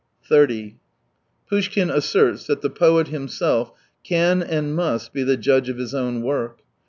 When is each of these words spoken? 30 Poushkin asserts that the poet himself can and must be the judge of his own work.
30 0.27 0.79
Poushkin 1.47 1.91
asserts 1.93 2.47
that 2.47 2.61
the 2.61 2.71
poet 2.71 3.09
himself 3.09 3.71
can 4.03 4.41
and 4.41 4.75
must 4.75 5.13
be 5.13 5.21
the 5.21 5.37
judge 5.37 5.69
of 5.69 5.77
his 5.77 5.93
own 5.93 6.23
work. 6.23 6.61